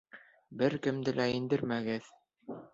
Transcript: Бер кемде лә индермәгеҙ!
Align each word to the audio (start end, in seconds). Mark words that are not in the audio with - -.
Бер 0.61 0.77
кемде 0.87 1.15
лә 1.21 1.29
индермәгеҙ! 1.35 2.13